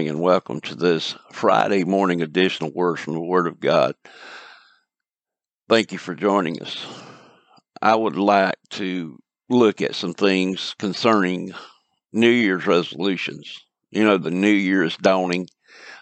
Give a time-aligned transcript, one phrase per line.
[0.00, 3.94] Morning and welcome to this Friday morning edition of Words from the Word of God.
[5.68, 6.86] Thank you for joining us.
[7.82, 9.18] I would like to
[9.50, 11.52] look at some things concerning
[12.14, 13.60] New Year's resolutions.
[13.90, 15.48] You know, the New Year is dawning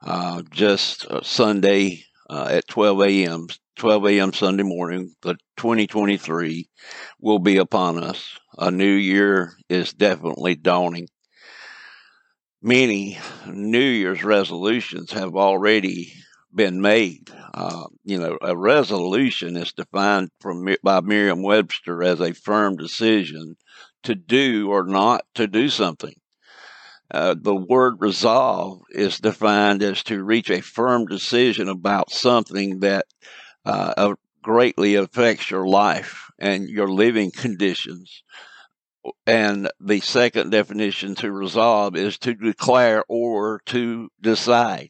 [0.00, 3.48] uh, just uh, Sunday uh, at 12 a.m.
[3.76, 4.32] 12 a.m.
[4.32, 6.66] Sunday morning, the 2023
[7.20, 8.38] will be upon us.
[8.56, 11.08] A new year is definitely dawning
[12.62, 16.12] many New Year's resolutions have already
[16.54, 17.30] been made.
[17.54, 23.56] Uh, you know, a resolution is defined from by Merriam-Webster as a firm decision
[24.04, 26.14] to do or not to do something.
[27.10, 33.04] Uh, the word resolve is defined as to reach a firm decision about something that
[33.66, 38.22] uh, greatly affects your life and your living conditions.
[39.26, 44.88] And the second definition to resolve is to declare or to decide.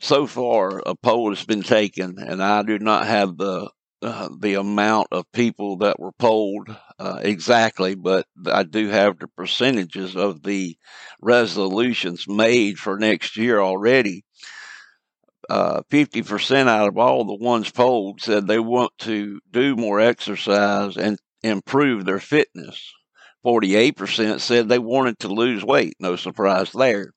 [0.00, 4.54] So far, a poll has been taken, and I do not have the uh, the
[4.54, 6.68] amount of people that were polled
[7.00, 10.76] uh, exactly, but I do have the percentages of the
[11.20, 14.24] resolutions made for next year already.
[15.50, 20.96] Uh, 50% out of all the ones polled said they want to do more exercise
[20.96, 22.92] and improve their fitness.
[23.48, 25.94] 48% said they wanted to lose weight.
[25.98, 27.14] No surprise there.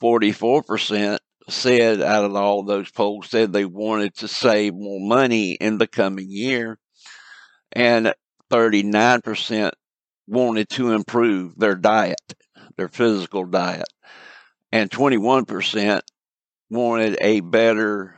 [0.00, 5.78] 44% said out of all those polls said they wanted to save more money in
[5.78, 6.78] the coming year.
[7.72, 8.14] And
[8.52, 9.72] 39%
[10.28, 12.34] wanted to improve their diet,
[12.76, 13.88] their physical diet.
[14.70, 16.00] And 21%
[16.70, 18.14] wanted a better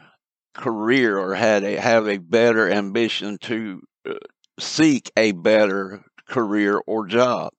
[0.55, 4.15] career or had a have a better ambition to uh,
[4.61, 7.53] seek a better career or job.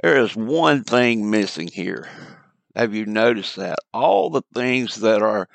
[0.00, 2.08] There is one thing missing here.
[2.76, 3.78] Have you noticed that?
[3.92, 5.48] All the things that are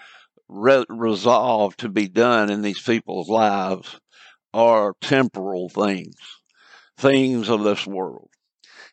[0.50, 4.00] re- resolved to be done in these people's lives
[4.54, 6.16] are temporal things,
[6.98, 8.30] things of this world.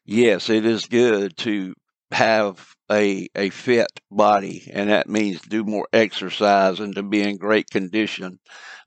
[0.04, 1.74] Yes, it is good to
[2.12, 7.36] have a a fit body, and that means do more exercise and to be in
[7.36, 8.38] great condition.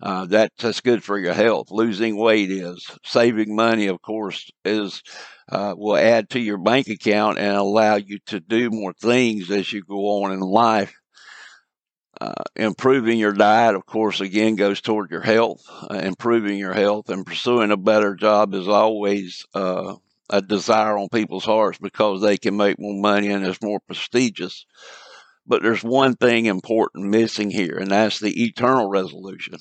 [0.02, 1.72] Uh, that, that's good for your health.
[1.72, 5.02] Losing weight is saving money, of course, is
[5.50, 9.72] uh, will add to your bank account and allow you to do more things as
[9.72, 10.94] you go on in life.
[12.22, 15.66] Uh, improving your diet, of course, again goes toward your health.
[15.90, 19.96] Uh, improving your health and pursuing a better job is always uh,
[20.34, 24.66] a desire on people's hearts because they can make more money and it's more prestigious.
[25.46, 29.60] But there's one thing important missing here, and that's the eternal resolution.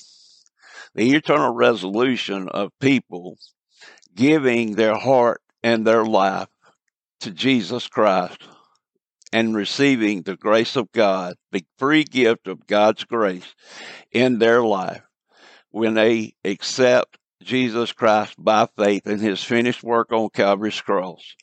[0.94, 3.36] The eternal resolution of people
[4.14, 6.48] giving their heart and their life
[7.20, 8.42] to Jesus Christ
[9.30, 13.54] and receiving the grace of God, the free gift of God's grace
[14.10, 15.02] in their life
[15.70, 21.36] when they accept Jesus Christ by faith in his finished work on Calvary's cross.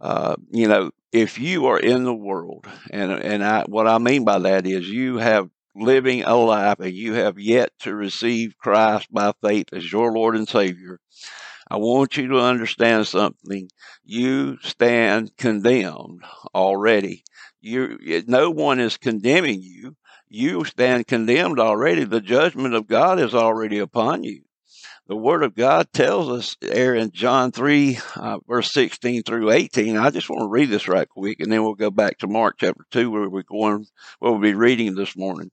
[0.00, 4.24] Uh, you know, if you are in the world, and and I, what I mean
[4.24, 9.12] by that is you have living a life and you have yet to receive Christ
[9.12, 10.98] by faith as your Lord and Savior,
[11.70, 13.70] I want you to understand something.
[14.04, 17.24] You stand condemned already.
[17.60, 19.96] You, no one is condemning you.
[20.28, 22.04] You stand condemned already.
[22.04, 24.42] The judgment of God is already upon you
[25.08, 29.96] the Word of God tells us there in John 3, uh, verse 16 through 18.
[29.96, 32.56] I just want to read this right quick, and then we'll go back to Mark
[32.58, 33.86] chapter 2, where we're going,
[34.20, 35.50] where we'll be reading this morning.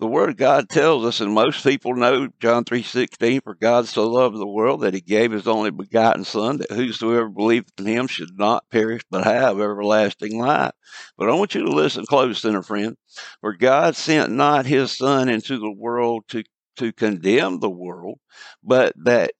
[0.00, 4.08] The Word of God tells us, and most people know John 3.16, for God so
[4.08, 8.06] loved the world that he gave his only begotten Son, that whosoever believeth in him
[8.06, 10.72] should not perish, but have everlasting life.
[11.16, 12.96] But I want you to listen close, sinner friend.
[13.40, 16.44] For God sent not his Son into the world to
[16.76, 18.18] to condemn the world,
[18.62, 19.32] but that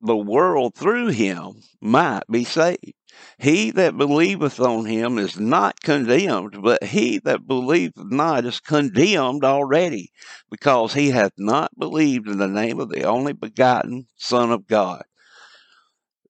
[0.00, 2.92] the world through him might be saved.
[3.38, 9.42] He that believeth on him is not condemned, but he that believeth not is condemned
[9.42, 10.10] already,
[10.50, 15.04] because he hath not believed in the name of the only begotten Son of God.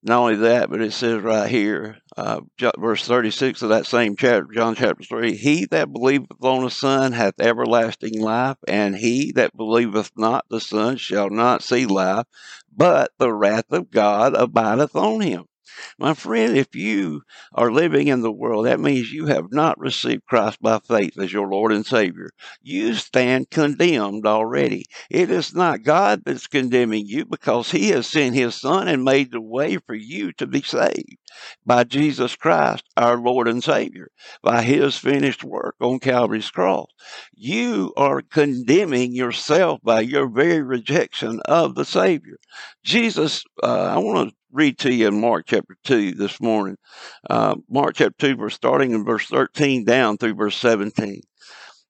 [0.07, 2.41] Not only that, but it says right here, uh,
[2.79, 7.11] verse 36 of that same chapter, John chapter 3, He that believeth on the Son
[7.11, 12.25] hath everlasting life, and he that believeth not the Son shall not see life,
[12.73, 15.47] but the wrath of God abideth on him.
[15.99, 17.23] My friend, if you
[17.53, 21.33] are living in the world, that means you have not received Christ by faith as
[21.33, 22.31] your Lord and Savior.
[22.63, 24.85] You stand condemned already.
[25.11, 29.33] It is not God that's condemning you because He has sent His Son and made
[29.33, 31.17] the way for you to be saved
[31.65, 34.11] by Jesus Christ, our Lord and Savior,
[34.43, 36.89] by His finished work on Calvary's cross.
[37.35, 42.37] You are condemning yourself by your very rejection of the Savior.
[42.85, 46.79] Jesus, uh, I want to read to you in Mark chapter 2 this morning.
[47.29, 51.21] Uh, Mark chapter 2, verse starting in verse 13 down through verse 17.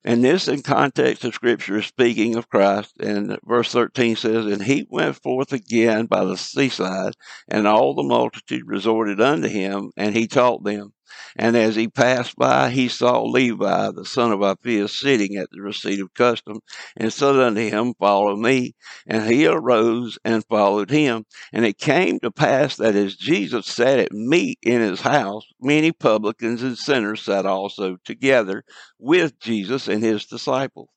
[0.05, 2.95] And this, in context of Scripture, is speaking of Christ.
[2.99, 7.15] And verse 13 says, And he went forth again by the seaside,
[7.49, 10.93] and all the multitude resorted unto him, and he taught them.
[11.37, 15.61] And as he passed by, he saw Levi, the son of Alphaeus, sitting at the
[15.61, 16.61] receipt of custom,
[16.97, 18.75] and said unto him, Follow me.
[19.07, 21.25] And he arose and followed him.
[21.53, 25.93] And it came to pass that as Jesus sat at meat in his house, many
[25.93, 28.65] publicans and sinners sat also together
[28.99, 30.89] with Jesus and his disciples.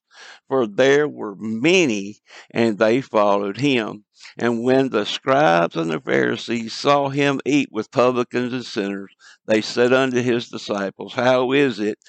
[0.48, 2.20] For there were many,
[2.52, 4.04] and they followed him.
[4.38, 9.12] And when the scribes and the Pharisees saw him eat with publicans and sinners,
[9.46, 12.00] they said unto his disciples, How is it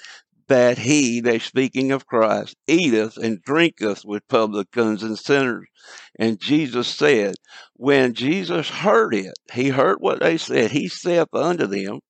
[0.47, 5.67] that he, they speaking of Christ, eateth and drinketh with publicans and sinners?
[6.19, 7.35] And Jesus said,
[7.75, 12.01] When Jesus heard it, he heard what they said, he saith unto them,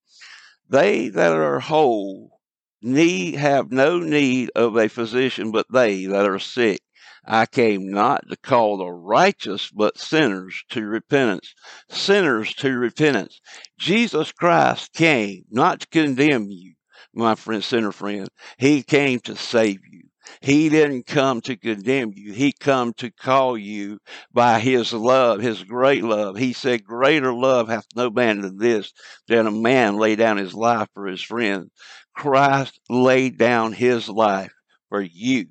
[0.67, 2.40] They that are whole
[2.81, 6.81] need have no need of a physician, but they that are sick.
[7.25, 11.53] I came not to call the righteous, but sinners to repentance.
[11.89, 13.39] Sinners to repentance.
[13.77, 16.73] Jesus Christ came not to condemn you,
[17.13, 18.27] my friend, sinner friend.
[18.57, 20.01] He came to save you.
[20.39, 22.33] He didn't come to condemn you.
[22.33, 23.99] He come to call you
[24.31, 26.37] by his love, his great love.
[26.37, 28.93] He said, greater love hath no man than this,
[29.27, 31.69] than a man lay down his life for his friends.
[32.13, 34.53] Christ laid down his life
[34.89, 35.47] for you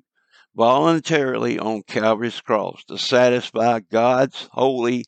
[0.55, 5.05] voluntarily on Calvary's cross to satisfy God's holy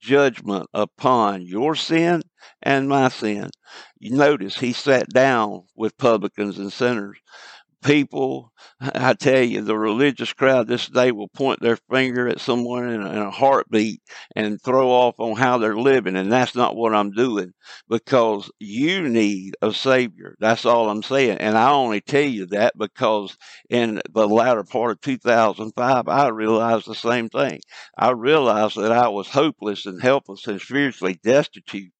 [0.00, 2.22] judgment upon your sin
[2.62, 3.50] and my sin.
[3.98, 7.18] You notice he sat down with publicans and sinners
[7.84, 12.88] people, I tell you, the religious crowd this day will point their finger at someone
[12.88, 14.00] in a, in a, heartbeat
[14.34, 16.16] and throw off on how they're living.
[16.16, 17.52] And that's not what I'm doing
[17.88, 20.34] because you need a savior.
[20.40, 21.38] That's all I'm saying.
[21.38, 23.36] And I only tell you that because
[23.68, 27.60] in the latter part of 2005, I realized the same thing.
[27.98, 31.92] I realized that I was hopeless and helpless and spiritually destitute.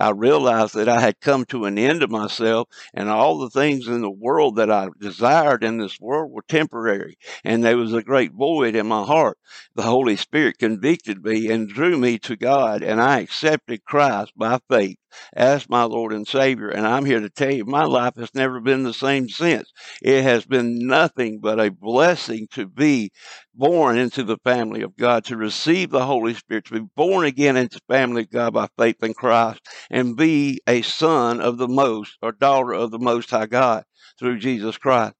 [0.00, 3.88] I realized that I had come to an end of myself and all the things
[3.88, 7.94] in the world that I desired desired in this world were temporary, and there was
[7.94, 9.38] a great void in my heart.
[9.74, 14.58] The Holy Spirit convicted me and drew me to God, and I accepted Christ by
[14.68, 14.98] faith
[15.34, 16.68] as my Lord and Savior.
[16.68, 19.70] And I'm here to tell you, my life has never been the same since.
[20.02, 23.10] It has been nothing but a blessing to be
[23.54, 27.56] born into the family of God, to receive the Holy Spirit, to be born again
[27.56, 29.60] into the family of God by faith in Christ,
[29.90, 33.84] and be a son of the Most or daughter of the Most High God
[34.18, 35.14] through Jesus Christ.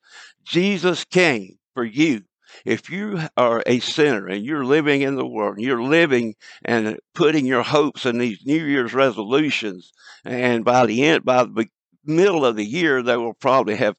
[0.44, 2.22] Jesus came for you.
[2.64, 6.34] If you are a sinner and you're living in the world, you're living
[6.64, 9.92] and putting your hopes in these New Year's resolutions,
[10.24, 11.66] and by the end, by the
[12.04, 13.96] middle of the year, they will probably have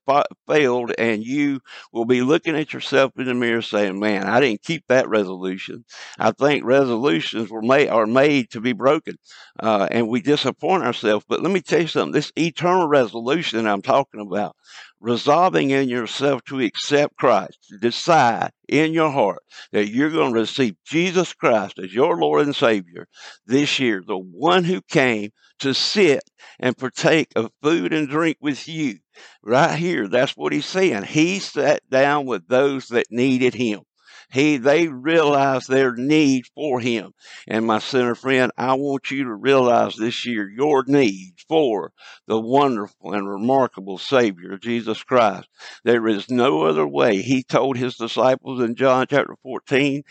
[0.48, 1.60] failed, and you
[1.94, 5.86] will be looking at yourself in the mirror saying, "Man, I didn't keep that resolution."
[6.20, 9.16] I think resolutions were made are made to be broken,
[9.62, 11.26] uh, and we disappoint ourselves.
[11.30, 14.56] But let me tell you something: this eternal resolution I'm talking about
[15.04, 19.44] resolving in yourself to accept Christ, decide in your heart
[19.74, 23.06] that you're going to receive Jesus Christ as your Lord and Savior
[23.46, 26.24] this year, the one who came to sit
[26.58, 29.00] and partake of food and drink with you.
[29.44, 31.04] Right here, that's what he's saying.
[31.04, 33.82] He sat down with those that needed him.
[34.34, 37.14] He, they realize their need for him.
[37.48, 41.92] And my sinner friend, I want you to realize this year your need for
[42.26, 45.48] the wonderful and remarkable Savior, Jesus Christ.
[45.84, 47.22] There is no other way.
[47.22, 50.02] He told his disciples in John chapter 14,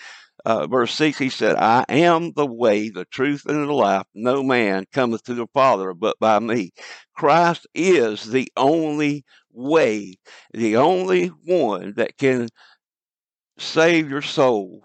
[0.45, 4.07] uh, verse 6, he said, I am the way, the truth, and the life.
[4.15, 6.71] No man cometh to the Father but by me.
[7.15, 10.15] Christ is the only way,
[10.53, 12.49] the only one that can
[13.63, 14.85] save your soul.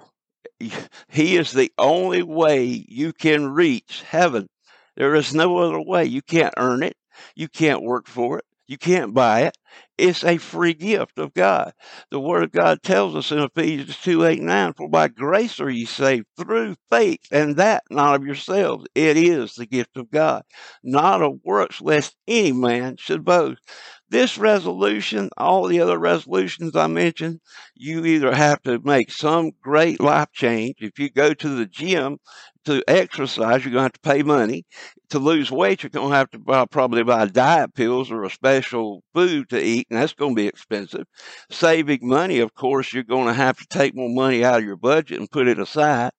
[1.09, 4.47] He is the only way you can reach heaven.
[4.95, 6.05] There is no other way.
[6.05, 6.95] You can't earn it.
[7.35, 8.45] You can't work for it.
[8.67, 9.57] You can't buy it.
[9.97, 11.73] It's a free gift of God.
[12.11, 15.69] The Word of God tells us in Ephesians 2 8 9, For by grace are
[15.69, 18.85] ye saved through faith, and that not of yourselves.
[18.93, 20.43] It is the gift of God,
[20.83, 23.61] not of works, lest any man should boast.
[24.09, 27.41] This resolution, all the other resolutions I mentioned,
[27.75, 30.75] you either have to make some great life change.
[30.79, 32.19] If you go to the gym
[32.63, 34.65] to exercise, you're going to have to pay money.
[35.09, 38.29] To lose weight, you're going to have to buy, probably buy diet pills or a
[38.29, 41.05] special food to eat, and that's going to be expensive.
[41.49, 44.75] Saving money, of course, you're going to have to take more money out of your
[44.75, 46.11] budget and put it aside.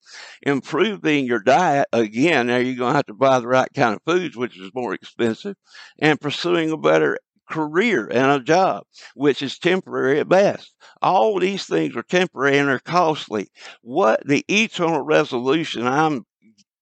[0.42, 4.02] Improving your diet, again, now you're going to have to buy the right kind of
[4.07, 5.57] foods, which is more expensive.
[5.99, 10.74] And pursuing a better career and a job, which is temporary at best.
[11.02, 13.48] All these things are temporary and are costly.
[13.82, 16.24] What the eternal resolution I'm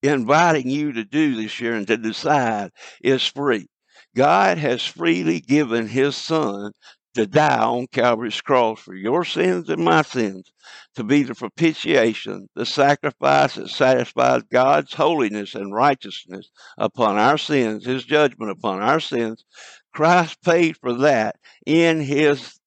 [0.02, 2.70] inviting you to do this year and to decide
[3.02, 3.66] is free.
[4.14, 6.72] God has freely given his son
[7.16, 10.52] to die on Calvary's cross for your sins and my sins,
[10.94, 17.86] to be the propitiation, the sacrifice that satisfies God's holiness and righteousness upon our sins,
[17.86, 19.44] his judgment upon our sins.
[19.96, 22.60] Christ paid for that in his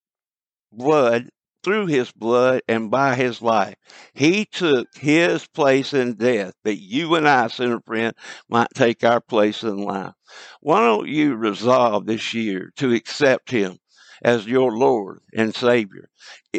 [0.71, 1.29] blood
[1.63, 3.75] through his blood and by his life.
[4.15, 8.15] He took his place in death that you and I, sinner friend,
[8.49, 10.13] might take our place in life.
[10.61, 13.77] Why don't you resolve this year to accept him
[14.23, 16.09] as your Lord and Savior?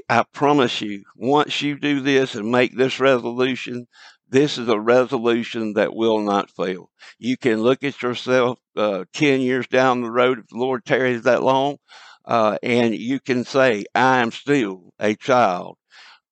[0.09, 3.89] I promise you, once you do this and make this resolution,
[4.31, 6.91] this is a resolution that will not fail.
[7.19, 11.23] You can look at yourself uh, 10 years down the road if the Lord tarries
[11.23, 11.77] that long
[12.25, 15.77] uh, and you can say, I am still a child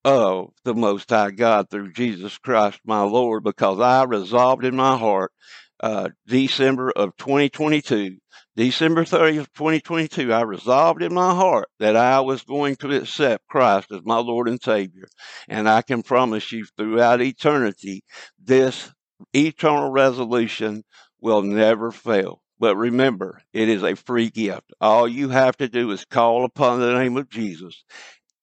[0.05, 4.97] of the Most High God through Jesus Christ my Lord, because I resolved in my
[4.97, 5.33] heart
[5.81, 8.17] uh, December of 2022,
[8.57, 13.93] December 30th, 2022, I resolved in my heart that I was going to accept Christ
[13.93, 15.09] as my Lord and Savior.
[15.49, 18.03] And I can promise you throughout eternity,
[18.43, 18.93] this
[19.33, 20.83] eternal resolution
[21.21, 22.41] will never fail.
[22.61, 24.73] But remember, it is a free gift.
[24.81, 27.85] All you have to do is call upon the name of Jesus.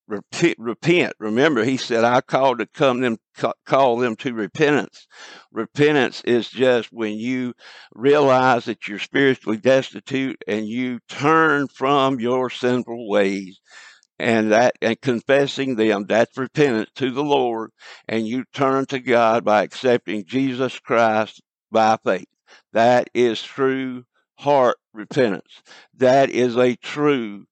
[0.08, 1.14] Repent.
[1.20, 3.18] Remember, he said, I called to come them,
[3.66, 5.08] call them to repentance.
[5.52, 7.54] Repentance is just when you
[7.94, 13.60] realize that you're spiritually destitute and you turn from your sinful ways
[14.20, 17.70] and that and confessing them that's repentance to the lord
[18.08, 22.30] and you turn to god by accepting jesus christ by faith
[22.72, 24.06] that is true
[24.38, 25.62] heart repentance.
[25.96, 27.46] That is a true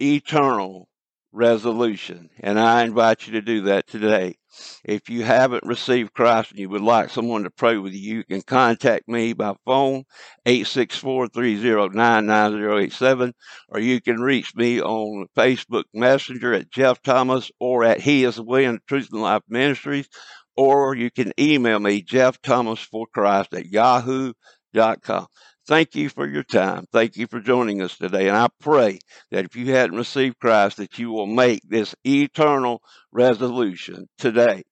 [0.00, 0.87] eternal
[1.32, 2.30] resolution.
[2.40, 4.36] And I invite you to do that today.
[4.84, 8.24] If you haven't received Christ and you would like someone to pray with you, you
[8.24, 10.02] can contact me by phone,
[10.46, 13.32] 864-309-9087,
[13.68, 18.34] or you can reach me on Facebook Messenger at Jeff Thomas or at He is
[18.36, 20.08] the Way and Truth and Life Ministries,
[20.56, 25.26] or you can email me, Jeff Thomas for Christ at yahoo.com.
[25.68, 26.86] Thank you for your time.
[26.92, 28.28] Thank you for joining us today.
[28.28, 32.82] And I pray that if you hadn't received Christ, that you will make this eternal
[33.12, 34.62] resolution today.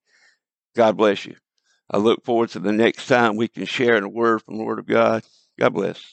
[0.75, 1.35] God bless you.
[1.91, 4.79] I look forward to the next time we can share a word from the Word
[4.79, 5.23] of God.
[5.59, 6.03] God bless.